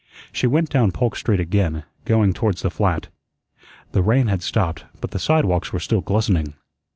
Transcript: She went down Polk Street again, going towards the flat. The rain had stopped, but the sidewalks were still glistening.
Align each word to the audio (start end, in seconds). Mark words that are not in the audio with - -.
She 0.31 0.47
went 0.47 0.69
down 0.71 0.91
Polk 0.91 1.15
Street 1.15 1.39
again, 1.39 1.83
going 2.05 2.33
towards 2.33 2.63
the 2.63 2.71
flat. 2.71 3.09
The 3.91 4.01
rain 4.01 4.25
had 4.25 4.41
stopped, 4.41 4.83
but 4.99 5.11
the 5.11 5.19
sidewalks 5.19 5.71
were 5.71 5.79
still 5.79 6.01
glistening. 6.01 6.55